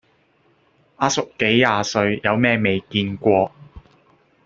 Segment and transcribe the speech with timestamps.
[0.95, 3.51] 阿叔幾廿歲，有咩未見過